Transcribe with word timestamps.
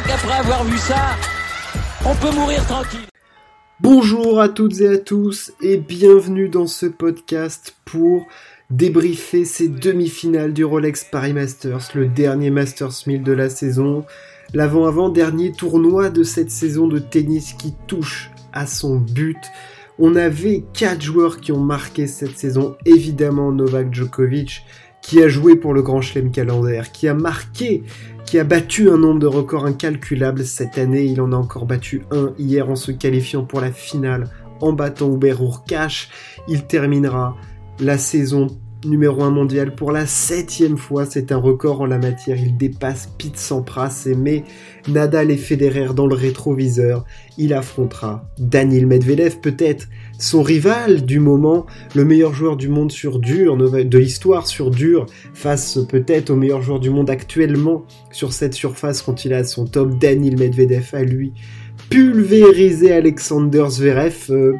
crois 0.00 0.16
qu'après 0.16 0.38
avoir 0.38 0.64
vu 0.64 0.78
ça, 0.78 1.16
on 2.04 2.14
peut 2.14 2.34
mourir 2.34 2.64
tranquille. 2.66 3.00
Bonjour 3.80 4.40
à 4.40 4.48
toutes 4.48 4.80
et 4.80 4.88
à 4.88 4.98
tous 4.98 5.52
et 5.60 5.78
bienvenue 5.78 6.48
dans 6.48 6.66
ce 6.66 6.86
podcast 6.86 7.74
pour 7.84 8.26
débriefer 8.70 9.44
ces 9.44 9.68
demi-finales 9.68 10.52
du 10.52 10.64
Rolex 10.64 11.04
Paris 11.04 11.32
Masters, 11.32 11.90
le 11.94 12.06
dernier 12.06 12.50
Masters 12.50 12.92
1000 13.06 13.22
de 13.22 13.32
la 13.32 13.48
saison, 13.48 14.04
l'avant-avant-dernier 14.54 15.52
tournoi 15.52 16.10
de 16.10 16.22
cette 16.22 16.50
saison 16.50 16.86
de 16.86 16.98
tennis 16.98 17.54
qui 17.54 17.74
touche 17.86 18.30
à 18.52 18.66
son 18.66 18.96
but. 18.96 19.38
On 19.98 20.14
avait 20.14 20.64
quatre 20.72 21.02
joueurs 21.02 21.40
qui 21.40 21.52
ont 21.52 21.60
marqué 21.60 22.06
cette 22.06 22.38
saison, 22.38 22.76
évidemment 22.86 23.52
Novak 23.52 23.92
Djokovic, 23.92 24.64
qui 25.02 25.22
a 25.22 25.28
joué 25.28 25.56
pour 25.56 25.74
le 25.74 25.82
Grand 25.82 26.00
Chelem 26.00 26.30
calendaire, 26.30 26.92
qui 26.92 27.08
a 27.08 27.14
marqué, 27.14 27.82
qui 28.30 28.38
a 28.38 28.44
battu 28.44 28.88
un 28.88 28.96
nombre 28.96 29.18
de 29.18 29.26
records 29.26 29.66
incalculables 29.66 30.44
cette 30.44 30.78
année. 30.78 31.02
Il 31.02 31.20
en 31.20 31.32
a 31.32 31.36
encore 31.36 31.66
battu 31.66 32.02
un 32.12 32.32
hier 32.38 32.70
en 32.70 32.76
se 32.76 32.92
qualifiant 32.92 33.42
pour 33.42 33.60
la 33.60 33.72
finale 33.72 34.28
en 34.60 34.72
battant 34.72 35.12
Hubert 35.12 35.42
Hurkacz. 35.42 36.08
Il 36.46 36.64
terminera 36.64 37.36
la 37.80 37.98
saison 37.98 38.46
numéro 38.84 39.22
1 39.22 39.30
mondial 39.30 39.74
pour 39.74 39.92
la 39.92 40.06
septième 40.06 40.78
fois. 40.78 41.06
C'est 41.06 41.32
un 41.32 41.36
record 41.36 41.80
en 41.80 41.86
la 41.86 41.98
matière. 41.98 42.36
Il 42.36 42.56
dépasse 42.56 43.08
Pete 43.18 43.36
Sampras 43.36 44.06
et 44.06 44.14
met 44.14 44.44
Nadal 44.88 45.30
et 45.30 45.36
Federer 45.36 45.94
dans 45.94 46.06
le 46.06 46.14
rétroviseur. 46.14 47.04
Il 47.38 47.52
affrontera 47.54 48.24
Daniel 48.38 48.86
Medvedev, 48.86 49.40
peut-être 49.40 49.88
son 50.18 50.42
rival 50.42 51.04
du 51.04 51.20
moment, 51.20 51.66
le 51.94 52.04
meilleur 52.04 52.34
joueur 52.34 52.56
du 52.56 52.68
monde 52.68 52.92
sur 52.92 53.18
dur, 53.18 53.56
de 53.56 53.98
l'histoire 53.98 54.46
sur 54.46 54.70
dur, 54.70 55.06
face 55.34 55.78
peut-être 55.88 56.30
au 56.30 56.36
meilleur 56.36 56.62
joueur 56.62 56.80
du 56.80 56.90
monde 56.90 57.10
actuellement 57.10 57.84
sur 58.10 58.32
cette 58.32 58.54
surface 58.54 59.02
quand 59.02 59.24
il 59.24 59.32
a 59.32 59.44
son 59.44 59.66
top, 59.66 59.98
Daniel 59.98 60.38
Medvedev 60.38 60.90
à 60.92 61.02
lui. 61.02 61.32
Pulvériser 61.88 62.92
Alexander 62.92 63.64
Zverev. 63.68 64.26
Euh, 64.30 64.54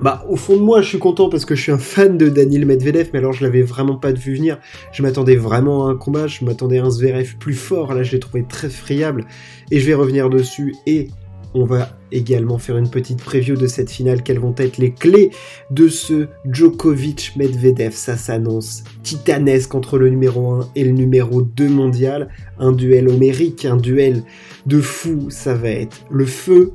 bah, 0.00 0.24
au 0.28 0.36
fond 0.36 0.56
de 0.56 0.62
moi, 0.62 0.80
je 0.80 0.88
suis 0.88 0.98
content 0.98 1.28
parce 1.28 1.44
que 1.44 1.54
je 1.54 1.62
suis 1.62 1.72
un 1.72 1.78
fan 1.78 2.16
de 2.16 2.28
Daniel 2.28 2.66
Medvedev, 2.66 3.10
mais 3.12 3.18
alors 3.18 3.32
je 3.32 3.42
l'avais 3.42 3.62
vraiment 3.62 3.96
pas 3.96 4.12
vu 4.12 4.36
venir. 4.36 4.58
Je 4.92 5.02
m'attendais 5.02 5.36
vraiment 5.36 5.88
à 5.88 5.90
un 5.90 5.96
combat, 5.96 6.26
je 6.26 6.44
m'attendais 6.44 6.78
à 6.78 6.84
un 6.84 6.90
Zverev 6.90 7.36
plus 7.38 7.54
fort. 7.54 7.94
Là, 7.94 8.02
je 8.02 8.12
l'ai 8.12 8.20
trouvé 8.20 8.44
très 8.48 8.68
friable 8.68 9.26
et 9.70 9.80
je 9.80 9.86
vais 9.86 9.94
revenir 9.94 10.30
dessus. 10.30 10.74
Et 10.86 11.08
on 11.54 11.64
va 11.64 11.96
également 12.12 12.58
faire 12.58 12.76
une 12.76 12.90
petite 12.90 13.22
preview 13.22 13.56
de 13.56 13.66
cette 13.66 13.90
finale. 13.90 14.22
Quelles 14.22 14.38
vont 14.38 14.54
être 14.58 14.78
les 14.78 14.92
clés 14.92 15.30
de 15.70 15.88
ce 15.88 16.28
Djokovic-Medvedev 16.46 17.92
Ça 17.92 18.16
s'annonce 18.16 18.84
titanesque 19.02 19.74
entre 19.74 19.98
le 19.98 20.10
numéro 20.10 20.52
1 20.52 20.68
et 20.76 20.84
le 20.84 20.92
numéro 20.92 21.42
2 21.42 21.68
mondial. 21.68 22.28
Un 22.58 22.72
duel 22.72 23.08
homérique, 23.08 23.64
un 23.64 23.76
duel 23.76 24.22
de 24.66 24.80
fou. 24.80 25.30
Ça 25.30 25.54
va 25.54 25.70
être 25.70 26.04
le 26.10 26.26
feu 26.26 26.72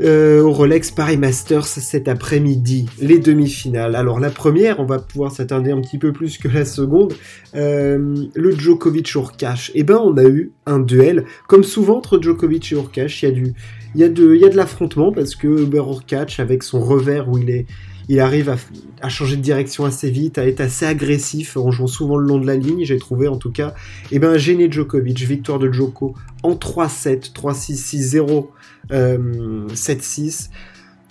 euh, 0.00 0.42
au 0.42 0.52
Rolex 0.52 0.90
Paris 0.90 1.16
Masters 1.16 1.66
cet 1.66 2.08
après-midi, 2.08 2.86
les 3.00 3.18
demi-finales. 3.18 3.94
Alors 3.94 4.18
la 4.20 4.30
première, 4.30 4.80
on 4.80 4.86
va 4.86 4.98
pouvoir 4.98 5.32
s'attarder 5.32 5.70
un 5.70 5.80
petit 5.80 5.98
peu 5.98 6.12
plus 6.12 6.38
que 6.38 6.48
la 6.48 6.64
seconde, 6.64 7.12
euh, 7.54 8.14
le 8.34 8.50
Djokovic 8.52 9.12
Urkash. 9.14 9.70
Eh 9.74 9.82
ben 9.82 10.00
on 10.02 10.16
a 10.16 10.24
eu 10.24 10.52
un 10.66 10.78
duel, 10.78 11.24
comme 11.48 11.64
souvent 11.64 11.98
entre 11.98 12.20
Djokovic 12.20 12.72
et 12.72 12.76
Urkash, 12.76 13.22
il 13.22 13.26
y 13.26 13.28
a 13.28 13.32
du, 13.32 13.54
il 13.94 14.00
y 14.00 14.04
a 14.04 14.08
de, 14.08 14.34
il 14.34 14.40
y 14.40 14.44
a 14.44 14.48
de 14.48 14.56
l'affrontement 14.56 15.12
parce 15.12 15.34
que 15.34 15.46
Uber 15.46 15.78
Urkash 15.78 16.40
avec 16.40 16.62
son 16.62 16.80
revers 16.80 17.28
où 17.28 17.38
il 17.38 17.50
est 17.50 17.66
il 18.10 18.18
arrive 18.18 18.56
à, 19.00 19.08
changer 19.08 19.36
de 19.36 19.40
direction 19.40 19.84
assez 19.84 20.10
vite, 20.10 20.36
à 20.36 20.44
être 20.44 20.60
assez 20.60 20.84
agressif 20.84 21.56
en 21.56 21.70
jouant 21.70 21.86
souvent 21.86 22.16
le 22.16 22.26
long 22.26 22.38
de 22.38 22.46
la 22.46 22.56
ligne, 22.56 22.84
j'ai 22.84 22.98
trouvé 22.98 23.28
en 23.28 23.36
tout 23.36 23.52
cas. 23.52 23.68
Et 24.10 24.16
eh 24.16 24.18
ben 24.18 24.36
gêné 24.36 24.68
Djokovic, 24.68 25.20
victoire 25.20 25.60
de 25.60 25.70
Djoko 25.70 26.16
en 26.42 26.54
3-7, 26.54 27.32
3-6, 27.32 28.48
6-0, 28.90 29.72
7-6. 29.72 30.50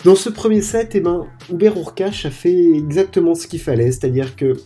Dans 0.03 0.15
ce 0.15 0.29
premier 0.29 0.61
set, 0.61 0.91
eh 0.93 0.99
ben, 0.99 1.25
Hubert 1.49 1.77
Urkash 1.77 2.25
a 2.25 2.31
fait 2.31 2.73
exactement 2.73 3.33
ce 3.33 3.47
qu'il 3.47 3.61
fallait, 3.61 3.93
c'est-à-dire 3.93 4.35
que 4.35 4.57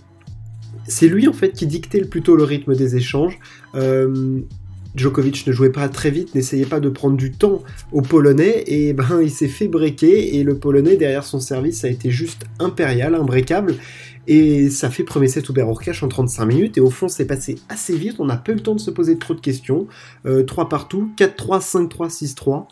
c'est 0.88 1.08
lui 1.08 1.28
en 1.28 1.34
fait 1.34 1.52
qui 1.52 1.68
dictait 1.68 2.02
plutôt 2.02 2.36
le 2.36 2.44
rythme 2.46 2.76
des 2.76 2.96
échanges. 2.96 3.38
Euh, 3.76 4.42
Djokovic 4.96 5.48
ne 5.48 5.52
jouait 5.52 5.72
pas 5.72 5.90
très 5.90 6.12
vite, 6.12 6.36
n'essayait 6.36 6.66
pas 6.66 6.80
de 6.80 6.90
prendre 6.90 7.18
du 7.18 7.32
temps 7.32 7.64
au 7.92 8.02
Polonais, 8.02 8.64
et 8.68 8.94
ben 8.94 9.22
il 9.22 9.32
s'est 9.32 9.48
fait 9.48 9.68
breaker, 9.68 10.36
et 10.36 10.44
le 10.44 10.58
Polonais 10.58 10.98
derrière 10.98 11.24
son 11.24 11.40
service 11.40 11.84
a 11.84 11.90
été 11.90 12.12
juste 12.12 12.46
impérial, 12.60 13.16
imbreakable, 13.16 13.76
et 14.28 14.70
ça 14.70 14.90
fait 14.90 15.04
premier 15.04 15.28
set 15.28 15.50
Uber 15.50 15.64
Urkash 15.64 16.04
en 16.04 16.08
35 16.08 16.46
minutes, 16.46 16.78
et 16.78 16.82
au 16.82 16.90
fond 16.90 17.08
c'est 17.08 17.26
passé 17.26 17.56
assez 17.70 17.96
vite, 17.96 18.16
on 18.20 18.26
n'a 18.26 18.38
pas 18.38 18.52
eu 18.52 18.56
le 18.56 18.62
temps 18.62 18.76
de 18.76 18.80
se 18.80 18.92
poser 18.92 19.18
trop 19.18 19.34
de 19.34 19.42
questions, 19.42 19.88
3 20.24 20.32
euh, 20.32 20.68
partout, 20.68 21.12
4-3, 21.18 21.90
5-3, 21.90 22.10
6-3, 22.10 22.66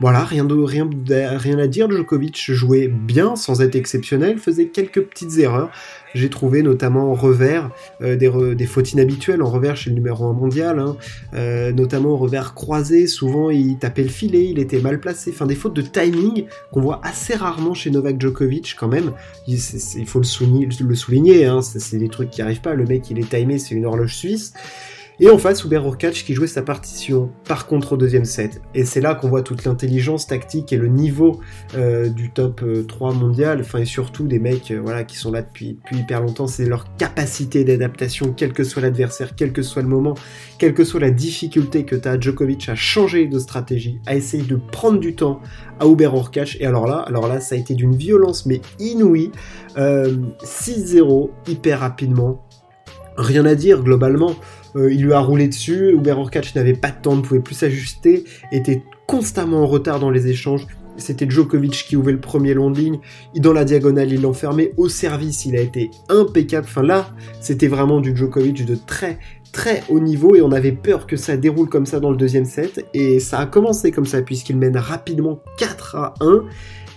voilà, 0.00 0.24
rien, 0.24 0.44
de, 0.44 0.54
rien, 0.54 0.88
rien 1.08 1.58
à 1.58 1.66
dire. 1.66 1.90
Djokovic 1.90 2.50
jouait 2.52 2.88
bien 2.88 3.36
sans 3.36 3.62
être 3.62 3.76
exceptionnel, 3.76 4.38
faisait 4.38 4.66
quelques 4.66 5.02
petites 5.02 5.38
erreurs. 5.38 5.70
J'ai 6.14 6.30
trouvé 6.30 6.62
notamment 6.62 7.10
en 7.10 7.14
revers 7.14 7.70
euh, 8.00 8.16
des, 8.16 8.66
fautes 8.66 8.92
inhabituelles 8.92 9.42
en 9.42 9.50
revers 9.50 9.76
chez 9.76 9.90
le 9.90 9.96
numéro 9.96 10.26
1 10.26 10.32
mondial, 10.32 10.78
hein. 10.78 10.96
euh, 11.34 11.72
notamment 11.72 12.14
en 12.14 12.16
revers 12.16 12.54
croisé. 12.54 13.06
Souvent 13.06 13.50
il 13.50 13.78
tapait 13.78 14.02
le 14.02 14.08
filet, 14.08 14.48
il 14.48 14.58
était 14.58 14.80
mal 14.80 15.00
placé. 15.00 15.30
Enfin, 15.32 15.46
des 15.46 15.56
fautes 15.56 15.74
de 15.74 15.82
timing 15.82 16.46
qu'on 16.72 16.80
voit 16.80 17.00
assez 17.04 17.34
rarement 17.34 17.74
chez 17.74 17.90
Novak 17.90 18.20
Djokovic 18.20 18.76
quand 18.78 18.88
même. 18.88 19.12
Il, 19.46 19.58
faut 20.06 20.20
le 20.20 20.94
souligner, 20.94 21.46
hein. 21.46 21.62
c'est 21.62 21.98
des 21.98 22.08
trucs 22.08 22.30
qui 22.30 22.42
arrivent 22.42 22.60
pas. 22.60 22.74
Le 22.74 22.84
mec 22.84 23.10
il 23.10 23.18
est 23.18 23.28
timé, 23.28 23.58
c'est 23.58 23.74
une 23.74 23.86
horloge 23.86 24.14
suisse. 24.14 24.52
Et 25.20 25.30
en 25.30 25.38
face, 25.38 25.62
Hubert 25.62 25.86
Urkacz 25.86 26.24
qui 26.24 26.34
jouait 26.34 26.48
sa 26.48 26.62
partition 26.62 27.30
par 27.46 27.68
contre 27.68 27.92
au 27.92 27.96
deuxième 27.96 28.24
set. 28.24 28.60
Et 28.74 28.84
c'est 28.84 29.00
là 29.00 29.14
qu'on 29.14 29.28
voit 29.28 29.42
toute 29.42 29.64
l'intelligence 29.64 30.26
tactique 30.26 30.72
et 30.72 30.76
le 30.76 30.88
niveau 30.88 31.40
euh, 31.76 32.08
du 32.08 32.32
top 32.32 32.64
3 32.88 33.10
euh, 33.10 33.14
mondial, 33.14 33.60
enfin 33.60 33.78
et 33.78 33.84
surtout 33.84 34.26
des 34.26 34.40
mecs 34.40 34.72
euh, 34.72 34.80
voilà, 34.82 35.04
qui 35.04 35.16
sont 35.16 35.30
là 35.30 35.42
depuis, 35.42 35.78
hyper 35.92 36.20
longtemps, 36.20 36.48
c'est 36.48 36.64
leur 36.64 36.96
capacité 36.96 37.62
d'adaptation, 37.62 38.34
quel 38.36 38.52
que 38.52 38.64
soit 38.64 38.82
l'adversaire, 38.82 39.36
quel 39.36 39.52
que 39.52 39.62
soit 39.62 39.82
le 39.82 39.88
moment, 39.88 40.14
quelle 40.58 40.74
que 40.74 40.82
soit 40.82 41.00
la 41.00 41.12
difficulté 41.12 41.84
que 41.84 41.94
tu 41.94 42.08
as, 42.08 42.18
Djokovic 42.18 42.68
à 42.68 42.74
changer 42.74 43.26
de 43.26 43.38
stratégie, 43.38 44.00
à 44.06 44.16
essayer 44.16 44.42
de 44.42 44.56
prendre 44.56 44.98
du 44.98 45.14
temps 45.14 45.40
à 45.78 45.86
Hubert 45.86 46.14
Urkacz. 46.14 46.56
Et 46.58 46.66
alors 46.66 46.88
là, 46.88 47.04
alors 47.06 47.28
là, 47.28 47.38
ça 47.38 47.54
a 47.54 47.58
été 47.58 47.74
d'une 47.74 47.94
violence 47.94 48.46
mais 48.46 48.60
inouïe. 48.80 49.30
6-0 49.76 51.30
hyper 51.48 51.80
rapidement. 51.80 52.46
Rien 53.16 53.44
à 53.44 53.54
dire 53.54 53.82
globalement. 53.82 54.36
Euh, 54.76 54.92
il 54.92 55.02
lui 55.02 55.12
a 55.12 55.20
roulé 55.20 55.48
dessus, 55.48 55.92
Uber 55.92 56.12
Urkac 56.12 56.54
n'avait 56.54 56.74
pas 56.74 56.90
de 56.90 57.00
temps, 57.00 57.16
ne 57.16 57.22
pouvait 57.22 57.40
plus 57.40 57.54
s'ajuster, 57.54 58.24
était 58.52 58.82
constamment 59.06 59.62
en 59.62 59.66
retard 59.66 60.00
dans 60.00 60.10
les 60.10 60.28
échanges. 60.28 60.66
C'était 60.96 61.28
Djokovic 61.28 61.72
qui 61.88 61.96
ouvrait 61.96 62.12
le 62.12 62.20
premier 62.20 62.54
long 62.54 62.70
de 62.70 62.78
ligne. 62.78 63.00
Dans 63.36 63.52
la 63.52 63.64
diagonale, 63.64 64.12
il 64.12 64.22
l'enfermait. 64.22 64.72
Au 64.76 64.88
service, 64.88 65.44
il 65.44 65.56
a 65.56 65.60
été 65.60 65.90
impeccable. 66.08 66.66
Enfin 66.68 66.82
là, 66.82 67.10
c'était 67.40 67.66
vraiment 67.66 68.00
du 68.00 68.16
Djokovic 68.16 68.64
de 68.64 68.76
très 68.76 69.18
très 69.54 69.84
haut 69.88 70.00
niveau 70.00 70.34
et 70.34 70.42
on 70.42 70.52
avait 70.52 70.72
peur 70.72 71.06
que 71.06 71.16
ça 71.16 71.36
déroule 71.38 71.68
comme 71.68 71.86
ça 71.86 72.00
dans 72.00 72.10
le 72.10 72.16
deuxième 72.16 72.44
set. 72.44 72.84
Et 72.92 73.20
ça 73.20 73.38
a 73.38 73.46
commencé 73.46 73.92
comme 73.92 74.04
ça 74.04 74.20
puisqu'il 74.20 74.58
mène 74.58 74.76
rapidement 74.76 75.40
4 75.56 75.96
à 75.96 76.14
1. 76.20 76.44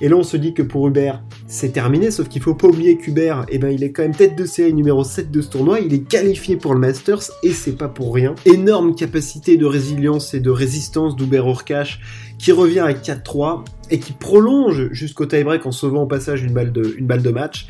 Et 0.01 0.09
là, 0.09 0.15
on 0.15 0.23
se 0.23 0.37
dit 0.37 0.53
que 0.53 0.61
pour 0.61 0.87
Hubert, 0.87 1.23
c'est 1.47 1.71
terminé, 1.71 2.11
sauf 2.11 2.27
qu'il 2.27 2.41
faut 2.41 2.53
pas 2.53 2.67
oublier 2.67 2.97
qu'Hubert, 2.97 3.45
eh 3.49 3.57
ben, 3.57 3.69
il 3.69 3.83
est 3.83 3.91
quand 3.91 4.03
même 4.03 4.13
tête 4.13 4.35
de 4.35 4.45
série 4.45 4.73
numéro 4.73 5.03
7 5.03 5.31
de 5.31 5.41
ce 5.41 5.49
tournoi, 5.49 5.79
il 5.79 5.91
est 5.91 6.07
qualifié 6.07 6.55
pour 6.55 6.75
le 6.75 6.79
Masters, 6.79 7.31
et 7.41 7.49
c'est 7.49 7.75
pas 7.75 7.87
pour 7.87 8.13
rien. 8.13 8.35
Énorme 8.45 8.93
capacité 8.93 9.57
de 9.57 9.65
résilience 9.65 10.35
et 10.35 10.39
de 10.39 10.51
résistance 10.51 11.15
d'Hubert 11.15 11.47
Urkash, 11.47 11.99
qui 12.37 12.51
revient 12.51 12.81
à 12.81 12.93
4-3, 12.93 13.63
et 13.89 13.97
qui 13.97 14.13
prolonge 14.13 14.89
jusqu'au 14.91 15.25
tie-break 15.25 15.65
en 15.65 15.71
sauvant 15.71 16.03
au 16.03 16.07
passage 16.07 16.43
une 16.43 16.53
balle 16.53 16.71
de 16.71 17.29
match. 17.31 17.67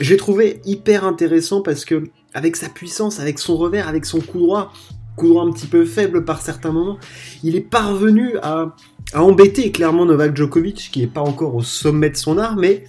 J'ai 0.00 0.16
trouvé 0.16 0.60
hyper 0.64 1.04
intéressant 1.04 1.60
parce 1.60 1.84
que, 1.84 2.04
avec 2.34 2.56
sa 2.56 2.68
puissance, 2.68 3.20
avec 3.20 3.38
son 3.38 3.56
revers, 3.56 3.88
avec 3.88 4.04
son 4.04 4.20
coup 4.20 4.38
droit, 4.38 4.72
coup 5.16 5.28
droit 5.28 5.44
un 5.44 5.50
petit 5.50 5.66
peu 5.66 5.84
faible 5.84 6.24
par 6.24 6.42
certains 6.42 6.72
moments, 6.72 6.98
il 7.42 7.56
est 7.56 7.60
parvenu 7.60 8.36
à 8.42 8.74
a 9.12 9.22
embêté 9.22 9.72
clairement 9.72 10.04
Novak 10.04 10.36
Djokovic, 10.36 10.90
qui 10.92 11.00
n'est 11.00 11.06
pas 11.06 11.22
encore 11.22 11.54
au 11.54 11.62
sommet 11.62 12.10
de 12.10 12.16
son 12.16 12.38
art, 12.38 12.56
mais 12.56 12.84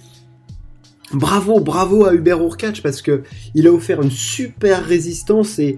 bravo, 1.12 1.60
bravo 1.60 2.04
à 2.04 2.14
Hubert 2.14 2.40
Urkacz, 2.42 2.80
parce 2.80 3.02
que 3.02 3.22
il 3.54 3.66
a 3.66 3.72
offert 3.72 4.02
une 4.02 4.10
super 4.10 4.84
résistance 4.84 5.58
et, 5.58 5.76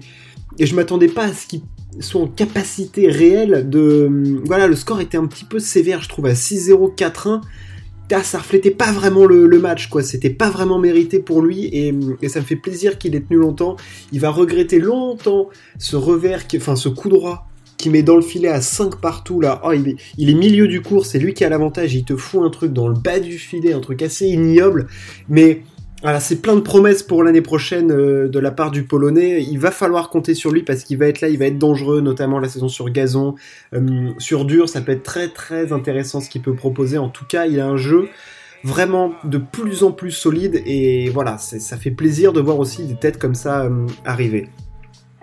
et 0.59 0.65
je 0.65 0.75
m'attendais 0.75 1.07
pas 1.07 1.25
à 1.25 1.33
ce 1.33 1.47
qu'il 1.47 1.61
soit 1.99 2.21
en 2.21 2.27
capacité 2.27 3.07
réelle 3.07 3.69
de... 3.69 4.41
Voilà, 4.45 4.67
le 4.67 4.75
score 4.75 4.99
était 4.99 5.17
un 5.17 5.27
petit 5.27 5.45
peu 5.45 5.59
sévère, 5.59 6.01
je 6.01 6.09
trouve, 6.09 6.25
à 6.25 6.33
6-0, 6.33 6.95
4-1. 6.95 7.41
Ça 8.21 8.37
reflétait 8.37 8.71
pas 8.71 8.91
vraiment 8.91 9.25
le, 9.25 9.47
match, 9.59 9.87
quoi. 9.87 10.03
C'était 10.03 10.29
pas 10.29 10.49
vraiment 10.49 10.77
mérité 10.77 11.19
pour 11.19 11.41
lui, 11.41 11.65
et, 11.71 11.93
ça 12.27 12.41
me 12.41 12.45
fait 12.45 12.55
plaisir 12.55 12.97
qu'il 12.97 13.15
ait 13.15 13.21
tenu 13.21 13.39
longtemps. 13.39 13.77
Il 14.11 14.19
va 14.19 14.29
regretter 14.29 14.79
longtemps 14.79 15.49
ce 15.79 15.95
revers, 15.95 16.45
qui, 16.45 16.57
enfin 16.57 16.75
ce 16.75 16.89
coup 16.89 17.09
droit 17.09 17.47
qui 17.77 17.89
met 17.89 18.03
dans 18.03 18.15
le 18.15 18.21
filet 18.21 18.47
à 18.47 18.61
5 18.61 19.01
partout 19.01 19.41
là. 19.41 19.61
Oh, 19.65 19.73
il, 19.73 19.89
est, 19.89 19.95
il 20.17 20.29
est 20.29 20.35
milieu 20.35 20.69
du 20.69 20.81
cours, 20.81 21.05
c'est 21.05 21.19
lui 21.19 21.33
qui 21.33 21.43
a 21.43 21.49
l'avantage, 21.49 21.93
il 21.93 22.05
te 22.05 22.15
fout 22.15 22.41
un 22.41 22.49
truc 22.49 22.71
dans 22.71 22.87
le 22.87 22.93
bas 22.93 23.19
du 23.19 23.37
filet, 23.37 23.73
un 23.73 23.81
truc 23.81 24.01
assez 24.01 24.27
ignoble, 24.27 24.87
mais 25.27 25.63
voilà, 26.03 26.19
c'est 26.19 26.41
plein 26.41 26.55
de 26.57 26.61
promesses 26.61 27.01
pour 27.01 27.23
l'année 27.23 27.41
prochaine 27.41 27.89
euh, 27.89 28.27
de 28.27 28.37
la 28.37 28.51
part 28.51 28.71
du 28.71 28.83
Polonais. 28.83 29.41
Il 29.41 29.57
va 29.57 29.71
falloir 29.71 30.09
compter 30.09 30.33
sur 30.33 30.51
lui 30.51 30.61
parce 30.61 30.83
qu'il 30.83 30.97
va 30.97 31.07
être 31.07 31.21
là, 31.21 31.29
il 31.29 31.39
va 31.39 31.45
être 31.45 31.57
dangereux, 31.57 32.01
notamment 32.01 32.39
la 32.39 32.49
saison 32.49 32.67
sur 32.67 32.89
gazon, 32.89 33.35
euh, 33.73 34.09
sur 34.17 34.43
dur. 34.43 34.67
Ça 34.67 34.81
peut 34.81 34.91
être 34.91 35.03
très 35.03 35.29
très 35.29 35.71
intéressant 35.71 36.19
ce 36.19 36.29
qu'il 36.29 36.41
peut 36.41 36.55
proposer. 36.55 36.97
En 36.97 37.07
tout 37.07 37.23
cas, 37.25 37.45
il 37.45 37.61
a 37.61 37.67
un 37.67 37.77
jeu 37.77 38.09
vraiment 38.65 39.13
de 39.23 39.37
plus 39.37 39.83
en 39.83 39.93
plus 39.93 40.11
solide 40.11 40.61
et 40.65 41.09
voilà, 41.09 41.37
ça 41.37 41.77
fait 41.77 41.91
plaisir 41.91 42.33
de 42.33 42.41
voir 42.41 42.59
aussi 42.59 42.85
des 42.85 42.95
têtes 42.95 43.17
comme 43.17 43.35
ça 43.35 43.63
euh, 43.63 43.87
arriver. 44.03 44.49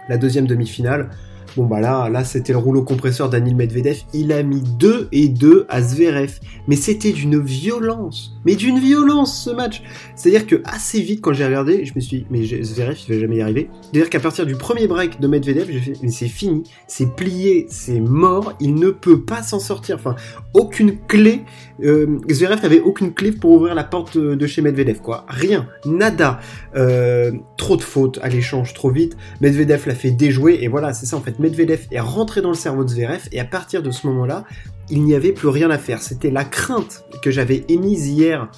La 0.09 0.17
deuxième 0.17 0.47
demi-finale, 0.47 1.11
Bon 1.56 1.67
bah 1.67 1.81
là, 1.81 2.08
là 2.08 2.25
c'était 2.25 2.52
le 2.52 2.58
rouleau 2.58 2.82
compresseur 2.82 3.29
d'Anil 3.29 3.56
Medvedev. 3.56 4.02
Il 4.12 4.32
a 4.32 4.43
mis 4.43 4.62
2 4.62 5.08
et 5.12 5.29
2 5.29 5.67
à 5.69 5.82
Zverev. 5.82 6.38
Mais 6.69 6.76
c'était 6.76 7.12
d'une 7.12 7.41
violence. 7.41 8.37
Mais 8.44 8.55
d'une 8.55 8.79
violence 8.79 9.44
ce 9.44 9.50
match. 9.50 9.82
C'est-à-dire 10.14 10.47
que 10.47 10.62
assez 10.64 11.00
vite 11.00 11.20
quand 11.20 11.32
j'ai 11.32 11.44
regardé, 11.44 11.85
je 11.85 11.93
me 11.94 12.00
suis 12.00 12.19
dit, 12.19 12.26
mais 12.31 12.44
Zverev 12.44 12.97
il 13.08 13.14
va 13.14 13.20
jamais 13.20 13.37
y 13.37 13.43
arriver. 13.43 13.70
C'est-à-dire 13.82 14.11
qu'à 14.11 14.20
partir 14.20 14.47
du 14.47 14.55
premier 14.55 14.87
break 14.87 15.20
de 15.20 15.26
Medvedev, 15.26 15.69
c'est 16.08 16.29
fini, 16.29 16.62
c'est 16.87 17.14
plié, 17.14 17.67
c'est 17.69 18.00
mort, 18.00 18.55
il 18.61 18.75
ne 18.75 18.91
peut 18.91 19.23
pas 19.23 19.43
s'en 19.43 19.58
sortir. 19.58 19.96
Enfin, 19.96 20.17
aucune 20.55 20.99
clé. 21.08 21.43
Euh, 21.82 22.19
Zverev 22.31 22.62
n'avait 22.62 22.81
aucune 22.81 23.12
clé 23.12 23.32
pour 23.32 23.53
ouvrir 23.53 23.75
la 23.75 23.85
porte 23.85 24.17
de 24.19 24.46
chez 24.46 24.62
Medvedev, 24.62 25.00
quoi. 25.00 25.25
Rien, 25.29 25.69
nada. 25.87 26.41
Euh, 26.76 27.32
trop 27.56 27.76
de 27.76 27.82
fautes 27.82 28.19
à 28.23 28.29
l'échange 28.29 28.75
trop 28.75 28.91
vite. 28.91 29.17
Medvedev 29.41 29.87
l'a 29.87 29.94
fait 29.94 30.11
déjouer 30.11 30.58
et 30.62 30.69
voilà, 30.69 30.93
c'est 30.93 31.06
ça 31.06 31.17
en 31.17 31.20
fait. 31.20 31.38
Medvedev 31.40 31.87
est 31.90 32.00
rentré 32.00 32.42
dans 32.42 32.50
le 32.50 32.54
cerveau 32.54 32.84
de 32.84 32.90
Zverev 32.90 33.28
et 33.32 33.40
à 33.40 33.44
partir 33.44 33.82
de 33.82 33.90
ce 33.90 34.06
moment-là, 34.06 34.44
il 34.90 35.02
n'y 35.02 35.14
avait 35.14 35.32
plus 35.32 35.48
rien 35.48 35.70
à 35.70 35.78
faire. 35.78 36.02
C'était 36.02 36.31
la 36.31 36.44
crainte 36.44 37.04
que 37.22 37.31
j'avais 37.31 37.64
émise 37.69 38.08
hier 38.08 38.50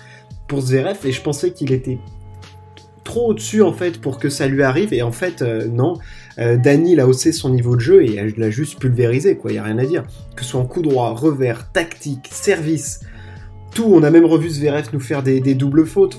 pour 0.48 0.60
Zverev 0.60 0.98
et 1.04 1.12
je 1.12 1.22
pensais 1.22 1.52
qu'il 1.52 1.72
était 1.72 1.98
trop 3.04 3.30
au-dessus 3.30 3.62
en 3.62 3.72
fait 3.72 4.00
pour 4.00 4.18
que 4.18 4.28
ça 4.28 4.46
lui 4.46 4.62
arrive 4.62 4.92
et 4.92 5.02
en 5.02 5.12
fait 5.12 5.42
euh, 5.42 5.66
non. 5.66 5.98
Euh, 6.38 6.56
Dany 6.56 6.98
a 6.98 7.06
haussé 7.06 7.30
son 7.30 7.50
niveau 7.50 7.76
de 7.76 7.80
jeu 7.80 8.04
et 8.04 8.16
elle 8.16 8.32
l'a 8.36 8.50
juste 8.50 8.78
pulvérisé 8.78 9.36
quoi, 9.36 9.52
il 9.52 9.56
y 9.56 9.58
a 9.58 9.62
rien 9.62 9.78
à 9.78 9.84
dire. 9.84 10.04
Que 10.34 10.42
ce 10.42 10.50
soit 10.50 10.60
en 10.60 10.66
coup 10.66 10.82
droit, 10.82 11.10
revers, 11.10 11.70
tactique, 11.72 12.28
service, 12.32 13.00
tout, 13.74 13.86
on 13.86 14.02
a 14.02 14.10
même 14.10 14.24
revu 14.24 14.48
Zverev 14.50 14.88
nous 14.92 15.00
faire 15.00 15.22
des, 15.22 15.40
doubles 15.54 15.86
fautes. 15.86 16.18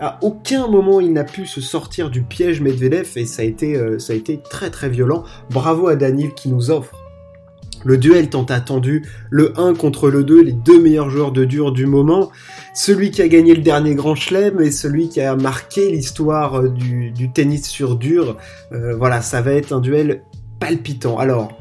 À 0.00 0.18
aucun 0.22 0.68
moment 0.68 1.00
il 1.00 1.12
n'a 1.12 1.24
pu 1.24 1.46
se 1.46 1.60
sortir 1.60 2.10
du 2.10 2.22
piège 2.22 2.60
Medvedev 2.60 3.08
et 3.16 3.26
ça 3.26 3.42
a 3.42 3.44
été, 3.44 3.76
euh, 3.76 3.98
ça 3.98 4.12
a 4.12 4.16
été 4.16 4.40
très 4.42 4.70
très 4.70 4.88
violent. 4.88 5.24
Bravo 5.50 5.88
à 5.88 5.96
Daniel 5.96 6.34
qui 6.34 6.48
nous 6.48 6.70
offre 6.70 7.04
le 7.84 7.98
duel 7.98 8.30
tant 8.30 8.44
attendu, 8.44 9.04
le 9.30 9.52
1 9.58 9.74
contre 9.74 10.08
le 10.10 10.24
2, 10.24 10.42
les 10.42 10.52
deux 10.52 10.80
meilleurs 10.80 11.10
joueurs 11.10 11.32
de 11.32 11.44
dur 11.44 11.70
du 11.70 11.86
moment, 11.86 12.30
celui 12.74 13.10
qui 13.10 13.22
a 13.22 13.28
gagné 13.28 13.54
le 13.54 13.62
dernier 13.62 13.94
grand 13.94 14.14
chelem 14.14 14.60
et 14.60 14.70
celui 14.70 15.08
qui 15.08 15.20
a 15.20 15.36
marqué 15.36 15.90
l'histoire 15.90 16.60
euh, 16.60 16.68
du, 16.70 17.30
tennis 17.32 17.68
sur 17.68 17.96
dur. 17.96 18.38
Euh, 18.72 18.96
voilà, 18.96 19.20
ça 19.20 19.42
va 19.42 19.52
être 19.52 19.72
un 19.72 19.80
duel 19.80 20.22
palpitant. 20.58 21.18
Alors, 21.18 21.58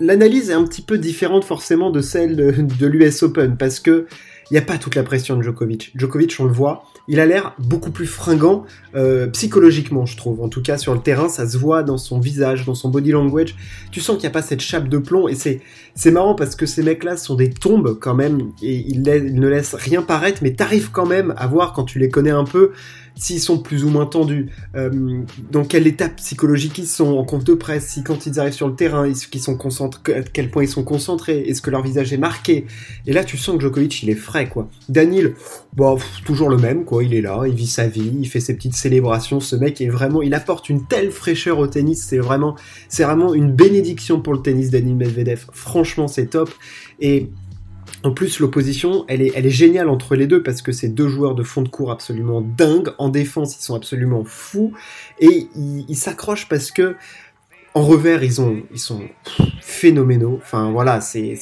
l'analyse 0.00 0.50
est 0.50 0.54
un 0.54 0.64
petit 0.64 0.82
peu 0.82 0.96
différente 0.96 1.44
forcément 1.44 1.90
de 1.90 2.00
celle 2.00 2.36
de 2.36 2.86
l'US 2.86 3.22
Open 3.22 3.56
parce 3.56 3.80
que 3.80 4.06
il 4.50 4.54
n'y 4.54 4.58
a 4.58 4.62
pas 4.62 4.78
toute 4.78 4.94
la 4.94 5.02
pression 5.02 5.36
de 5.36 5.42
Djokovic. 5.42 5.92
Djokovic, 5.96 6.36
on 6.38 6.44
le 6.44 6.52
voit, 6.52 6.84
il 7.08 7.20
a 7.20 7.26
l'air 7.26 7.54
beaucoup 7.58 7.90
plus 7.90 8.06
fringant 8.06 8.64
euh, 8.94 9.26
psychologiquement, 9.28 10.06
je 10.06 10.16
trouve. 10.16 10.40
En 10.40 10.48
tout 10.48 10.62
cas, 10.62 10.78
sur 10.78 10.94
le 10.94 11.00
terrain, 11.00 11.28
ça 11.28 11.48
se 11.48 11.58
voit 11.58 11.82
dans 11.82 11.98
son 11.98 12.20
visage, 12.20 12.64
dans 12.64 12.74
son 12.74 12.88
body 12.88 13.10
language. 13.10 13.56
Tu 13.90 14.00
sens 14.00 14.16
qu'il 14.16 14.22
n'y 14.22 14.28
a 14.28 14.30
pas 14.30 14.42
cette 14.42 14.60
chape 14.60 14.88
de 14.88 14.98
plomb 14.98 15.28
et 15.28 15.34
c'est 15.34 15.60
c'est 15.94 16.10
marrant 16.10 16.34
parce 16.34 16.56
que 16.56 16.66
ces 16.66 16.82
mecs-là 16.82 17.16
sont 17.16 17.34
des 17.34 17.50
tombes 17.50 17.98
quand 17.98 18.14
même 18.14 18.52
et 18.62 18.74
ils, 18.74 19.06
ils 19.06 19.40
ne 19.40 19.48
laissent 19.48 19.74
rien 19.74 20.02
paraître, 20.02 20.40
mais 20.42 20.52
t'arrives 20.52 20.90
quand 20.90 21.06
même 21.06 21.34
à 21.36 21.46
voir 21.46 21.72
quand 21.72 21.84
tu 21.84 21.98
les 21.98 22.10
connais 22.10 22.30
un 22.30 22.44
peu 22.44 22.72
s'ils 23.16 23.40
sont 23.40 23.58
plus 23.58 23.84
ou 23.84 23.88
moins 23.88 24.06
tendus, 24.06 24.50
euh, 24.74 25.22
dans 25.50 25.64
quelle 25.64 25.86
étape 25.86 26.16
psychologique 26.16 26.78
ils 26.78 26.86
sont 26.86 27.16
en 27.16 27.24
compte 27.24 27.44
de 27.44 27.54
presse, 27.54 27.86
si 27.86 28.02
quand 28.02 28.26
ils 28.26 28.38
arrivent 28.38 28.52
sur 28.52 28.68
le 28.68 28.74
terrain, 28.74 29.04
est-ce 29.04 29.26
à 30.12 30.22
quel 30.32 30.50
point 30.50 30.64
ils 30.64 30.68
sont 30.68 30.84
concentrés, 30.84 31.40
est-ce 31.40 31.62
que 31.62 31.70
leur 31.70 31.82
visage 31.82 32.12
est 32.12 32.18
marqué? 32.18 32.66
Et 33.06 33.12
là, 33.12 33.24
tu 33.24 33.36
sens 33.38 33.56
que 33.56 33.62
Djokovic, 33.62 34.02
il 34.02 34.10
est 34.10 34.14
frais, 34.14 34.48
quoi. 34.48 34.68
Daniel, 34.88 35.34
bon, 35.74 35.98
toujours 36.24 36.50
le 36.50 36.58
même, 36.58 36.84
quoi. 36.84 37.02
Il 37.04 37.14
est 37.14 37.22
là, 37.22 37.44
il 37.46 37.54
vit 37.54 37.66
sa 37.66 37.88
vie, 37.88 38.12
il 38.20 38.28
fait 38.28 38.40
ses 38.40 38.54
petites 38.54 38.74
célébrations. 38.74 39.40
Ce 39.40 39.56
mec 39.56 39.80
est 39.80 39.88
vraiment, 39.88 40.20
il 40.20 40.34
apporte 40.34 40.68
une 40.68 40.86
telle 40.86 41.10
fraîcheur 41.10 41.58
au 41.58 41.66
tennis. 41.66 42.04
C'est 42.06 42.18
vraiment, 42.18 42.54
c'est 42.88 43.04
vraiment 43.04 43.32
une 43.32 43.52
bénédiction 43.52 44.20
pour 44.20 44.34
le 44.34 44.42
tennis, 44.42 44.70
Daniel 44.70 44.96
Medvedev. 44.96 45.46
Franchement, 45.52 46.08
c'est 46.08 46.26
top. 46.26 46.50
Et 47.00 47.30
en 48.06 48.12
plus, 48.12 48.38
l'opposition, 48.38 49.04
elle 49.08 49.20
est, 49.20 49.32
elle 49.34 49.46
est 49.46 49.50
géniale 49.50 49.88
entre 49.88 50.14
les 50.14 50.28
deux 50.28 50.40
parce 50.40 50.62
que 50.62 50.70
c'est 50.70 50.88
deux 50.88 51.08
joueurs 51.08 51.34
de 51.34 51.42
fond 51.42 51.62
de 51.62 51.68
cours 51.68 51.90
absolument 51.90 52.40
dingues. 52.40 52.90
En 52.98 53.08
défense, 53.08 53.56
ils 53.56 53.64
sont 53.64 53.74
absolument 53.74 54.22
fous. 54.24 54.72
Et 55.18 55.48
ils 55.56 55.96
s'accrochent 55.96 56.48
parce 56.48 56.70
que 56.70 56.94
en 57.76 57.82
revers, 57.82 58.24
ils, 58.24 58.40
ont, 58.40 58.62
ils 58.72 58.78
sont 58.78 59.02
phénoménaux. 59.60 60.38
Enfin 60.40 60.70
voilà, 60.70 61.02
c'est 61.02 61.36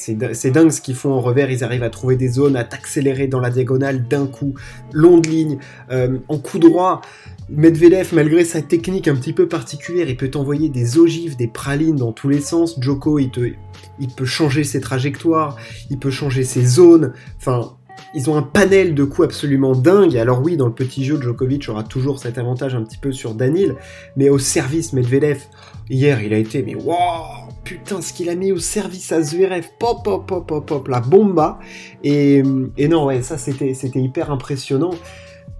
dingue 0.51 0.69
ce 0.69 0.81
qu'ils 0.81 0.95
font 0.95 1.13
en 1.13 1.21
revers. 1.21 1.49
Ils 1.49 1.63
arrivent 1.63 1.83
à 1.83 1.89
trouver 1.89 2.17
des 2.17 2.27
zones, 2.27 2.57
à 2.57 2.65
t'accélérer 2.65 3.27
dans 3.27 3.39
la 3.39 3.49
diagonale 3.49 4.05
d'un 4.05 4.27
coup, 4.27 4.53
longue 4.91 5.25
ligne, 5.27 5.59
euh, 5.91 6.17
en 6.27 6.37
coup 6.37 6.59
droit. 6.59 6.99
Medvedev, 7.47 8.09
malgré 8.13 8.43
sa 8.43 8.61
technique 8.61 9.07
un 9.07 9.15
petit 9.15 9.31
peu 9.31 9.47
particulière, 9.47 10.09
il 10.09 10.17
peut 10.17 10.29
t'envoyer 10.29 10.67
des 10.67 10.97
ogives, 10.97 11.37
des 11.37 11.47
pralines 11.47 11.95
dans 11.95 12.11
tous 12.11 12.27
les 12.27 12.41
sens. 12.41 12.75
Joko, 12.81 13.17
il, 13.17 13.29
te, 13.29 13.53
il 13.99 14.09
peut 14.09 14.25
changer 14.25 14.65
ses 14.65 14.81
trajectoires, 14.81 15.55
il 15.89 15.99
peut 15.99 16.11
changer 16.11 16.43
ses 16.43 16.65
zones. 16.65 17.13
Enfin, 17.37 17.77
ils 18.13 18.29
ont 18.29 18.35
un 18.35 18.41
panel 18.43 18.95
de 18.95 19.03
coups 19.03 19.25
absolument 19.25 19.73
dingue. 19.73 20.17
Alors 20.17 20.41
oui, 20.41 20.57
dans 20.57 20.67
le 20.67 20.73
petit 20.73 21.03
jeu, 21.03 21.19
Djokovic 21.21 21.67
aura 21.69 21.83
toujours 21.83 22.19
cet 22.19 22.37
avantage 22.37 22.75
un 22.75 22.83
petit 22.83 22.97
peu 22.97 23.11
sur 23.11 23.33
Danil, 23.33 23.75
mais 24.15 24.29
au 24.29 24.39
service 24.39 24.93
Medvedev, 24.93 25.39
Hier, 25.87 26.19
il 26.23 26.33
a 26.33 26.37
été, 26.37 26.63
mais 26.63 26.73
waouh, 26.73 27.49
putain, 27.63 28.01
ce 28.01 28.11
qu'il 28.11 28.29
a 28.29 28.35
mis 28.35 28.51
au 28.51 28.57
service 28.57 29.11
à 29.11 29.21
Zverev, 29.21 29.67
pop, 29.77 30.03
pop, 30.03 30.25
pop, 30.25 30.47
pop, 30.47 30.65
pop, 30.65 30.87
la 30.87 30.99
bomba. 30.99 31.59
Et, 32.03 32.41
et 32.77 32.87
non, 32.87 33.05
ouais, 33.05 33.21
ça 33.21 33.37
c'était, 33.37 33.71
hyper 33.93 34.31
impressionnant. 34.31 34.89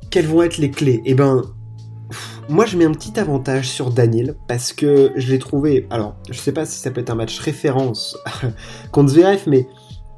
Quelles 0.09 0.25
vont 0.25 0.41
être 0.41 0.57
les 0.57 0.71
clés? 0.71 1.03
Eh 1.05 1.13
ben, 1.13 1.43
moi 2.49 2.65
je 2.65 2.75
mets 2.75 2.85
un 2.85 2.91
petit 2.91 3.19
avantage 3.19 3.69
sur 3.69 3.91
Daniel 3.91 4.35
parce 4.47 4.73
que 4.73 5.11
je 5.15 5.31
l'ai 5.31 5.39
trouvé. 5.39 5.85
Alors, 5.91 6.15
je 6.31 6.39
sais 6.39 6.51
pas 6.51 6.65
si 6.65 6.79
ça 6.79 6.89
peut 6.89 7.01
être 7.01 7.11
un 7.11 7.15
match 7.15 7.37
référence 7.37 8.17
contre 8.91 9.11
Zverev, 9.11 9.43
mais 9.45 9.67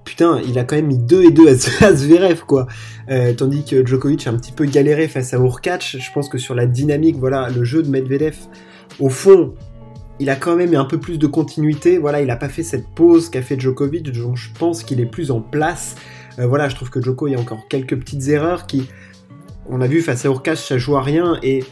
putain, 0.08 0.40
il 0.48 0.58
a 0.58 0.64
quand 0.64 0.78
même 0.78 0.88
mis 0.88 0.98
2 0.98 1.26
et 1.26 1.32
2 1.32 1.50
à 1.50 1.56
Zverev, 1.94 2.46
quoi. 2.46 2.66
Euh, 3.10 3.34
tandis 3.34 3.66
que 3.66 3.86
Djokovic 3.86 4.26
a 4.26 4.30
un 4.30 4.38
petit 4.38 4.54
peu 4.54 4.64
galéré 4.64 5.10
face 5.10 5.34
à 5.34 5.38
Urkac. 5.38 5.98
Je 6.00 6.12
pense 6.14 6.30
que 6.30 6.38
sur 6.38 6.56
la 6.56 6.66
dynamique, 6.66 7.18
voilà, 7.18 7.50
le 7.50 7.66
jeu 7.66 7.84
de 7.84 7.90
Medvedev, 7.90 8.38
au 9.02 9.10
fond, 9.10 9.54
il 10.20 10.30
a 10.30 10.38
quand 10.38 10.56
même 10.56 10.74
un 10.76 10.86
peu 10.86 10.98
plus 10.98 11.20
de 11.20 11.28
continuité. 11.28 11.98
Voilà, 11.98 12.22
il 12.22 12.28
n'a 12.28 12.38
pas 12.38 12.48
fait 12.48 12.64
cette 12.64 12.88
pause 12.96 13.30
qu'a 13.30 13.42
fait 13.42 13.60
Djokovic, 13.60 14.10
donc 14.14 14.38
je 14.38 14.48
pense 14.58 14.82
qu'il 14.82 15.02
est 15.02 15.06
plus 15.06 15.30
en 15.30 15.42
place. 15.42 15.96
Euh, 16.40 16.48
voilà, 16.48 16.70
je 16.70 16.76
trouve 16.76 16.90
que 16.90 17.02
Djoko, 17.02 17.28
il 17.28 17.32
y 17.32 17.36
a 17.36 17.40
encore 17.40 17.68
quelques 17.68 17.98
petites 18.00 18.30
erreurs 18.30 18.66
qui, 18.66 18.88
on 19.70 19.82
a 19.82 19.88
vu 19.88 20.02
face 20.02 20.26
à 20.26 20.30
Urkash, 20.30 20.60
ça 20.60 20.78
joue 20.78 20.96
à 20.96 21.02
rien, 21.02 21.38
et 21.44 21.66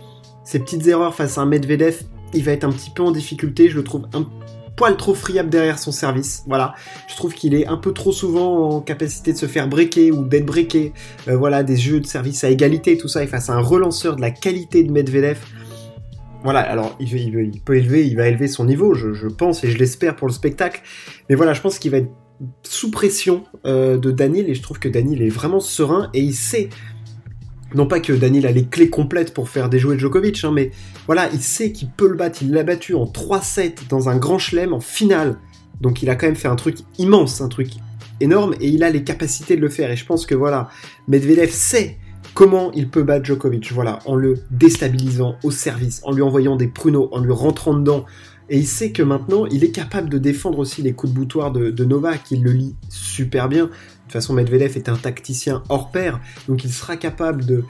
ces 0.43 0.59
petites 0.59 0.85
erreurs 0.87 1.15
face 1.15 1.37
à 1.37 1.41
un 1.41 1.45
Medvedev, 1.45 2.01
il 2.33 2.43
va 2.43 2.51
être 2.51 2.65
un 2.65 2.71
petit 2.71 2.89
peu 2.89 3.01
en 3.01 3.11
difficulté. 3.11 3.69
Je 3.69 3.77
le 3.77 3.83
trouve 3.83 4.07
un 4.13 4.27
poil 4.75 4.97
trop 4.97 5.13
friable 5.13 5.49
derrière 5.49 5.79
son 5.79 5.91
service. 5.91 6.43
Voilà, 6.47 6.73
je 7.07 7.15
trouve 7.15 7.33
qu'il 7.33 7.53
est 7.53 7.67
un 7.67 7.77
peu 7.77 7.93
trop 7.93 8.11
souvent 8.11 8.69
en 8.69 8.81
capacité 8.81 9.33
de 9.33 9.37
se 9.37 9.45
faire 9.45 9.67
breaker 9.67 10.11
ou 10.11 10.25
d'être 10.25 10.45
breaké. 10.45 10.93
Euh, 11.27 11.37
voilà, 11.37 11.63
des 11.63 11.77
jeux 11.77 11.99
de 11.99 12.05
service 12.05 12.43
à 12.43 12.49
égalité, 12.49 12.97
tout 12.97 13.07
ça, 13.07 13.23
et 13.23 13.27
face 13.27 13.49
à 13.49 13.53
un 13.53 13.61
relanceur 13.61 14.15
de 14.15 14.21
la 14.21 14.31
qualité 14.31 14.83
de 14.83 14.91
Medvedev 14.91 15.39
voilà, 16.45 16.59
alors 16.59 16.95
il, 16.99 17.09
va 17.65 18.27
élever 18.27 18.47
son 18.47 18.65
niveau, 18.65 18.93
je, 18.93 19.27
pense 19.27 19.63
et 19.63 19.71
je 19.71 19.79
l'espère 19.79 20.15
pour 20.15 20.27
le 20.27 20.33
spectacle. 20.33 20.83
Mais 21.27 21.33
voilà, 21.33 21.53
je 21.53 21.61
pense 21.61 21.79
qu'il 21.79 21.89
va 21.89 21.97
être 21.97 22.11
sous 22.61 22.91
pression 22.91 23.45
euh, 23.65 23.97
de 23.97 24.11
Daniel 24.11 24.47
et 24.47 24.53
je 24.53 24.61
trouve 24.61 24.77
que 24.77 24.87
Daniel 24.87 25.23
est 25.23 25.29
vraiment 25.29 25.59
serein 25.59 26.11
et 26.13 26.21
il 26.21 26.35
sait. 26.35 26.69
Non 27.73 27.87
pas 27.87 27.99
que 27.99 28.13
Daniel 28.13 28.45
a 28.45 28.51
les 28.51 28.65
clés 28.65 28.89
complètes 28.89 29.33
pour 29.33 29.49
faire 29.49 29.69
déjouer 29.69 29.97
Djokovic, 29.97 30.43
hein, 30.43 30.51
mais 30.53 30.71
voilà, 31.07 31.29
il 31.33 31.41
sait 31.41 31.71
qu'il 31.71 31.89
peut 31.89 32.07
le 32.07 32.15
battre. 32.15 32.39
Il 32.41 32.51
l'a 32.51 32.63
battu 32.63 32.93
en 32.93 33.05
3-7 33.05 33.87
dans 33.89 34.07
un 34.07 34.17
grand 34.17 34.37
chelem 34.37 34.73
en 34.73 34.79
finale. 34.79 35.37
Donc 35.81 36.01
il 36.01 36.09
a 36.09 36.15
quand 36.15 36.27
même 36.27 36.35
fait 36.35 36.47
un 36.47 36.55
truc 36.55 36.77
immense, 36.99 37.41
un 37.41 37.49
truc 37.49 37.71
énorme, 38.21 38.53
et 38.61 38.69
il 38.69 38.83
a 38.83 38.89
les 38.89 39.03
capacités 39.03 39.55
de 39.55 39.61
le 39.61 39.69
faire. 39.69 39.91
Et 39.91 39.97
je 39.97 40.05
pense 40.05 40.25
que 40.25 40.35
voilà, 40.35 40.69
Medvedev 41.07 41.49
sait 41.49 41.97
comment 42.33 42.71
il 42.73 42.89
peut 42.89 43.03
battre 43.03 43.25
Djokovic, 43.25 43.71
voilà, 43.71 43.99
en 44.05 44.15
le 44.15 44.35
déstabilisant 44.51 45.35
au 45.43 45.51
service, 45.51 46.01
en 46.03 46.11
lui 46.11 46.21
envoyant 46.21 46.55
des 46.55 46.67
pruneaux, 46.67 47.09
en 47.11 47.19
lui 47.19 47.33
rentrant 47.33 47.73
dedans. 47.73 48.05
Et 48.49 48.59
il 48.59 48.67
sait 48.67 48.91
que 48.91 49.01
maintenant, 49.01 49.45
il 49.45 49.63
est 49.63 49.71
capable 49.71 50.09
de 50.09 50.17
défendre 50.17 50.59
aussi 50.59 50.81
les 50.81 50.93
coups 50.93 51.11
de 51.11 51.17
boutoir 51.17 51.51
de, 51.51 51.85
Novak, 51.85 52.31
il 52.31 52.43
le 52.43 52.51
lit 52.51 52.75
super 52.89 53.49
bien. 53.49 53.65
De 53.65 53.69
toute 53.69 54.11
façon, 54.11 54.33
Medvedev 54.33 54.77
est 54.77 54.89
un 54.89 54.97
tacticien 54.97 55.63
hors 55.69 55.91
pair, 55.91 56.19
donc 56.47 56.63
il 56.63 56.71
sera 56.71 56.95
capable 56.95 57.45
de, 57.45 57.63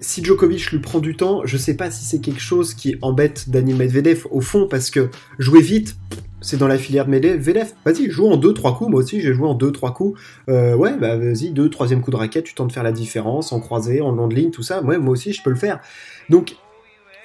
si 0.00 0.24
Djokovic 0.24 0.70
lui 0.70 0.78
prend 0.78 1.00
du 1.00 1.16
temps, 1.16 1.42
je 1.44 1.56
sais 1.56 1.74
pas 1.74 1.90
si 1.90 2.04
c'est 2.04 2.20
quelque 2.20 2.40
chose 2.40 2.74
qui 2.74 2.96
embête 3.02 3.50
Daniel 3.50 3.76
Medvedev 3.76 4.26
au 4.30 4.40
fond, 4.40 4.66
parce 4.68 4.90
que 4.90 5.10
jouer 5.38 5.60
vite, 5.60 5.96
c'est 6.40 6.56
dans 6.56 6.68
la 6.68 6.78
filière 6.78 7.06
de 7.06 7.10
Medvedev. 7.10 7.72
Vas-y, 7.84 8.10
joue 8.10 8.26
en 8.26 8.38
2-3 8.38 8.76
coups. 8.76 8.90
Moi 8.90 9.00
aussi, 9.00 9.20
j'ai 9.20 9.34
joué 9.34 9.48
en 9.48 9.56
2-3 9.56 9.92
coups. 9.92 10.20
Euh, 10.48 10.76
ouais, 10.76 10.96
bah 10.96 11.16
vas-y, 11.16 11.50
2 11.50 11.70
troisième 11.70 12.02
coup 12.02 12.10
de 12.10 12.16
raquette, 12.16 12.44
tu 12.44 12.54
tentes 12.54 12.68
de 12.68 12.72
faire 12.72 12.82
la 12.82 12.92
différence 12.92 13.52
en 13.52 13.60
croisé, 13.60 14.00
en 14.00 14.12
long 14.12 14.28
de 14.28 14.34
ligne, 14.34 14.50
tout 14.50 14.62
ça. 14.62 14.82
Ouais, 14.82 14.98
moi 14.98 15.12
aussi, 15.12 15.32
je 15.32 15.42
peux 15.42 15.50
le 15.50 15.56
faire. 15.56 15.80
Donc, 16.28 16.56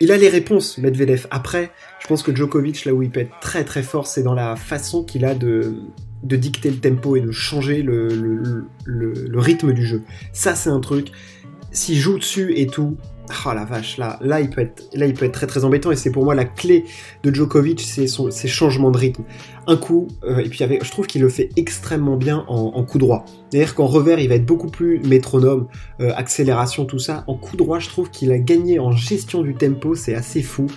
il 0.01 0.11
a 0.11 0.17
les 0.17 0.29
réponses, 0.29 0.79
Medvedev. 0.79 1.27
Après, 1.29 1.71
je 1.99 2.07
pense 2.07 2.23
que 2.23 2.35
Djokovic, 2.35 2.85
là 2.85 2.93
où 2.93 3.03
il 3.03 3.11
peut 3.11 3.19
être 3.19 3.39
très 3.39 3.63
très 3.63 3.83
fort, 3.83 4.07
c'est 4.07 4.23
dans 4.23 4.33
la 4.33 4.55
façon 4.55 5.03
qu'il 5.03 5.23
a 5.25 5.35
de, 5.35 5.75
dicter 6.23 6.71
le 6.71 6.77
tempo 6.77 7.15
et 7.15 7.21
de 7.21 7.31
changer 7.31 7.83
le, 7.83 8.07
le, 8.83 9.13
le 9.13 9.39
rythme 9.39 9.73
du 9.73 9.85
jeu. 9.85 10.01
Ça, 10.33 10.55
c'est 10.55 10.71
un 10.71 10.79
truc. 10.79 11.11
S'il 11.71 11.97
joue 11.97 12.17
dessus 12.17 12.53
et 12.57 12.65
tout, 12.65 12.97
oh 13.45 13.53
la 13.53 13.65
vache, 13.65 13.97
là, 13.97 14.17
là, 14.21 14.41
il 14.41 14.49
peut 14.49 14.61
être, 14.61 14.83
là, 14.93 15.05
il 15.05 15.13
peut 15.13 15.25
être 15.25 15.33
très 15.33 15.47
très 15.47 15.63
embêtant 15.63 15.91
et 15.91 15.95
c'est 15.95 16.11
pour 16.11 16.23
moi 16.23 16.35
la 16.35 16.45
clé 16.45 16.85
de 17.23 17.33
Djokovic, 17.33 17.81
c'est 17.81 18.07
ses 18.07 18.47
changements 18.47 18.91
de 18.91 18.97
rythme. 18.97 19.23
Un 19.67 19.77
coup, 19.77 20.07
euh, 20.23 20.39
et 20.39 20.49
puis 20.49 20.59
je 20.59 20.91
trouve 20.91 21.07
qu'il 21.07 21.21
le 21.21 21.29
fait 21.29 21.49
extrêmement 21.55 22.17
bien 22.17 22.45
en, 22.47 22.83
coup 22.83 22.97
droit. 22.97 23.25
C'est-à-dire 23.49 23.75
qu'en 23.75 23.85
revers, 23.85 24.19
il 24.19 24.29
va 24.29 24.35
être 24.35 24.45
beaucoup 24.45 24.69
plus 24.69 24.99
métronome, 25.01 25.67
euh, 25.99 26.11
accélération, 26.15 26.85
tout 26.85 26.99
ça. 26.99 27.23
En 27.27 27.35
coup 27.35 27.57
droit, 27.57 27.79
je 27.79 27.89
trouve 27.89 28.09
qu'il 28.09 28.31
a 28.31 28.39
gagné 28.39 28.79
en 28.79 28.91
gestion 28.91 29.41
du 29.41 29.55
tempo, 29.55 29.95
c'est 29.95 30.15
assez 30.15 30.41
fou. 30.41 30.67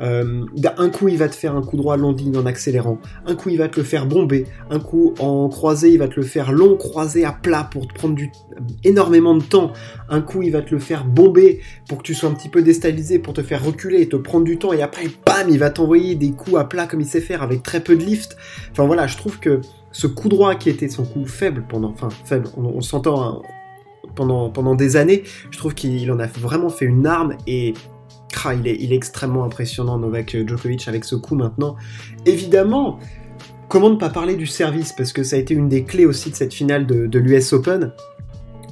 Euh, 0.00 0.44
un 0.76 0.88
coup, 0.90 1.08
il 1.08 1.18
va 1.18 1.28
te 1.28 1.34
faire 1.34 1.54
un 1.54 1.62
coup 1.62 1.76
droit 1.76 1.96
long 1.96 2.12
ligne 2.12 2.36
en 2.36 2.46
accélérant. 2.46 2.98
Un 3.26 3.34
coup, 3.34 3.50
il 3.50 3.58
va 3.58 3.68
te 3.68 3.78
le 3.78 3.84
faire 3.84 4.06
bomber. 4.06 4.46
Un 4.70 4.80
coup, 4.80 5.14
en 5.18 5.48
croisé, 5.48 5.90
il 5.92 5.98
va 5.98 6.08
te 6.08 6.16
le 6.16 6.22
faire 6.22 6.52
long 6.52 6.76
croisé 6.76 7.24
à 7.24 7.32
plat 7.32 7.68
pour 7.70 7.86
te 7.86 7.94
prendre 7.94 8.14
du, 8.14 8.30
énormément 8.82 9.36
de 9.36 9.42
temps. 9.42 9.72
Un 10.08 10.20
coup, 10.20 10.42
il 10.42 10.50
va 10.50 10.62
te 10.62 10.74
le 10.74 10.80
faire 10.80 11.04
bomber 11.04 11.60
pour 11.88 11.98
que 11.98 12.02
tu 12.02 12.14
sois 12.14 12.28
un 12.28 12.34
petit 12.34 12.48
peu 12.48 12.62
déstabilisé, 12.62 13.18
pour 13.18 13.34
te 13.34 13.42
faire 13.42 13.64
reculer 13.64 14.00
et 14.02 14.08
te 14.08 14.16
prendre 14.16 14.44
du 14.44 14.58
temps. 14.58 14.72
Et 14.72 14.82
après, 14.82 15.06
bam, 15.24 15.48
il 15.48 15.58
va 15.58 15.70
t'envoyer 15.70 16.14
des 16.14 16.32
coups 16.32 16.56
à 16.56 16.64
plat 16.64 16.86
comme 16.86 17.00
il 17.00 17.06
sait 17.06 17.20
faire 17.20 17.42
avec 17.42 17.62
très 17.62 17.80
peu 17.80 17.96
de 17.96 18.04
lift. 18.04 18.36
Enfin 18.72 18.86
voilà, 18.86 19.06
je 19.06 19.16
trouve 19.16 19.38
que 19.38 19.60
ce 19.92 20.06
coup 20.06 20.28
droit 20.28 20.56
qui 20.56 20.68
était 20.68 20.88
son 20.88 21.04
coup 21.04 21.24
faible 21.24 21.64
pendant, 21.68 21.90
enfin 21.90 22.08
faible, 22.24 22.48
on, 22.56 22.80
s'entend 22.80 23.22
hein, 23.22 23.42
pendant, 24.14 24.50
pendant 24.50 24.74
des 24.74 24.96
années, 24.96 25.22
je 25.50 25.58
trouve 25.58 25.74
qu'il 25.74 26.10
en 26.10 26.18
a 26.18 26.26
vraiment 26.26 26.68
fait 26.68 26.84
une 26.84 27.06
arme 27.06 27.36
et 27.46 27.74
il, 28.52 28.66
est, 28.66 28.76
il 28.80 28.92
est 28.92 28.96
extrêmement 28.96 29.44
impressionnant, 29.44 29.98
Novak 29.98 30.36
Djokovic, 30.46 30.88
avec 30.88 31.04
ce 31.04 31.14
coup 31.14 31.34
maintenant. 31.34 31.76
Évidemment, 32.26 32.98
comment 33.68 33.90
ne 33.90 33.96
pas 33.96 34.10
parler 34.10 34.36
du 34.36 34.46
service? 34.46 34.92
Parce 34.92 35.12
que 35.12 35.22
ça 35.22 35.36
a 35.36 35.38
été 35.38 35.54
une 35.54 35.68
des 35.68 35.84
clés 35.84 36.06
aussi 36.06 36.30
de 36.30 36.36
cette 36.36 36.54
finale 36.54 36.86
de 36.86 37.18
l'US 37.18 37.52
Open 37.52 37.92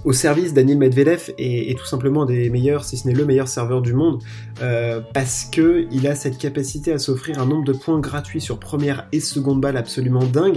au 0.05 0.13
service 0.13 0.53
Daniel 0.53 0.79
Medvedev 0.79 1.33
est, 1.39 1.79
tout 1.79 1.87
simplement 1.87 2.25
des 2.25 2.51
meilleurs, 2.51 2.85
si 2.85 2.97
ce 2.97 3.07
n'est 3.07 3.15
le 3.15 3.25
meilleur 3.25 3.49
serveur 3.49 3.83
du 3.83 3.95
monde, 3.95 4.23
euh, 4.61 5.01
parce 5.15 5.45
que 5.45 5.87
il 5.91 6.07
a 6.07 6.15
cette 6.15 6.39
capacité 6.39 6.93
à 6.93 6.99
s'offrir 6.99 7.39
un 7.39 7.47
nombre 7.47 7.65
de 7.65 7.73
points 7.73 8.01
gratuits 8.01 8.41
sur 8.41 8.59
première 8.59 9.07
et 9.13 9.21
seconde 9.21 9.61
balle 9.61 9.77
absolument 9.77 10.25
dingue, 10.25 10.57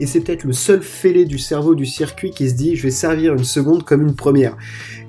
et 0.00 0.06
c'est 0.06 0.20
peut-être 0.20 0.44
le 0.44 0.52
seul 0.52 0.82
fêlé 0.82 1.24
du 1.24 1.38
cerveau 1.38 1.74
du 1.74 1.86
circuit 1.86 2.30
qui 2.30 2.48
se 2.48 2.54
dit 2.54 2.76
je 2.76 2.84
vais 2.84 2.90
servir 2.90 3.34
une 3.34 3.44
seconde 3.44 3.84
comme 3.84 4.02
une 4.02 4.14
première. 4.14 4.56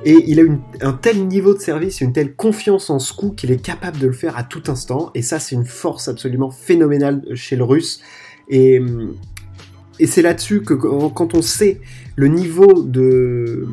Et 0.06 0.24
il 0.28 0.40
a 0.40 0.44
un 0.82 0.94
tel 0.94 1.26
niveau 1.28 1.54
de 1.54 1.60
service, 1.60 2.02
une 2.02 2.14
telle 2.14 2.36
confiance 2.36 2.90
en 2.90 3.00
ce 3.00 3.14
coup 3.14 3.32
qu'il 3.32 3.52
est 3.52 3.62
capable 3.62 4.00
de 4.00 4.08
le 4.08 4.14
faire 4.14 4.38
à 4.38 4.44
tout 4.44 4.64
instant, 4.68 5.12
et 5.16 5.22
ça 5.22 5.40
c'est 5.40 5.56
une 5.56 5.66
force 5.66 6.08
absolument 6.08 6.52
phénoménale 6.52 7.24
chez 7.36 7.56
le 7.56 7.64
russe. 7.64 8.02
Et, 8.50 8.82
et 10.00 10.08
c'est 10.08 10.22
là-dessus 10.22 10.62
que 10.62 10.74
quand 10.74 11.34
on 11.34 11.42
sait 11.42 11.82
le 12.16 12.28
niveau 12.28 12.84
de, 12.84 13.68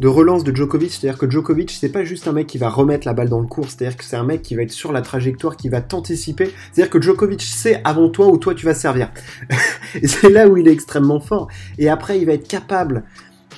de 0.00 0.08
relance 0.08 0.42
de 0.42 0.54
Djokovic, 0.54 0.90
c'est-à-dire 0.90 1.18
que 1.18 1.30
Djokovic, 1.30 1.70
c'est 1.70 1.88
pas 1.88 2.04
juste 2.04 2.26
un 2.26 2.32
mec 2.32 2.46
qui 2.46 2.58
va 2.58 2.68
remettre 2.68 3.06
la 3.06 3.14
balle 3.14 3.28
dans 3.28 3.40
le 3.40 3.46
cours, 3.46 3.66
c'est-à-dire 3.68 3.96
que 3.96 4.04
c'est 4.04 4.16
un 4.16 4.24
mec 4.24 4.42
qui 4.42 4.56
va 4.56 4.62
être 4.62 4.72
sur 4.72 4.92
la 4.92 5.02
trajectoire, 5.02 5.56
qui 5.56 5.68
va 5.68 5.80
t'anticiper, 5.80 6.50
c'est-à-dire 6.72 6.90
que 6.90 7.00
Djokovic 7.00 7.42
sait 7.42 7.80
avant 7.84 8.08
toi 8.08 8.26
où 8.26 8.38
toi 8.38 8.54
tu 8.54 8.66
vas 8.66 8.74
servir. 8.74 9.12
et 9.94 10.08
c'est 10.08 10.30
là 10.30 10.48
où 10.48 10.56
il 10.56 10.66
est 10.66 10.72
extrêmement 10.72 11.20
fort. 11.20 11.48
Et 11.78 11.88
après, 11.88 12.18
il 12.18 12.26
va 12.26 12.32
être 12.32 12.48
capable 12.48 13.04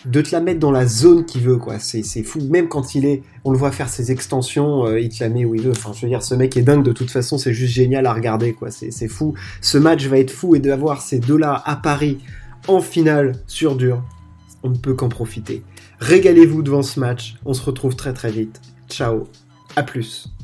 de 0.07 0.21
te 0.21 0.31
la 0.33 0.41
mettre 0.41 0.61
dans 0.61 0.71
la 0.71 0.87
zone 0.87 1.25
qu'il 1.25 1.43
veut, 1.43 1.57
quoi. 1.57 1.79
C'est, 1.79 2.03
fou. 2.23 2.41
Même 2.51 2.69
quand 2.69 2.95
il 2.95 3.05
est, 3.05 3.23
on 3.45 3.51
le 3.51 3.59
voit 3.59 3.73
faire 3.73 3.89
ses 3.89 4.13
extensions, 4.13 4.97
il 4.97 5.09
te 5.09 5.23
la 5.23 5.31
met 5.31 5.45
où 5.45 5.55
il 5.55 5.63
veut. 5.63 5.73
Enfin, 5.73 5.93
je 5.93 6.03
veux 6.03 6.09
dire, 6.09 6.23
ce 6.23 6.35
mec 6.35 6.57
est 6.57 6.63
dingue 6.63 6.85
de 6.85 6.93
toute 6.93 7.11
façon, 7.11 7.39
c'est 7.39 7.53
juste 7.53 7.75
génial 7.75 8.07
à 8.07 8.15
regarder, 8.15 8.53
quoi. 8.53 8.71
C'est, 8.71 8.91
c'est 8.91 9.09
fou. 9.09 9.35
Ce 9.61 9.79
match 9.79 10.07
va 10.07 10.19
être 10.19 10.31
fou 10.31 10.55
et 10.55 10.61
d'avoir 10.61 11.03
ces 11.03 11.19
deux-là 11.19 11.63
à 11.65 11.77
Paris 11.77 12.19
en 12.69 12.81
finale 12.81 13.33
sur 13.47 13.77
dur, 13.77 14.03
on 14.63 14.71
ne 14.71 14.77
peut 14.77 14.95
qu'en 14.95 15.09
profiter. 15.09 15.63
Régalez-vous 16.01 16.63
devant 16.63 16.83
ce 16.83 17.01
match. 17.01 17.37
On 17.45 17.55
se 17.55 17.63
retrouve 17.63 17.97
très 17.97 18.13
très 18.13 18.31
vite. 18.31 18.61
Ciao. 18.89 19.25
À 19.77 19.83
plus. 19.83 20.36